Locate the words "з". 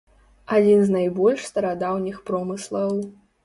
0.87-0.95